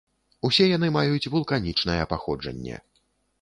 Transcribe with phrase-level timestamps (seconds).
[0.47, 2.81] Усе яны маюць вулканічнае паходжанне.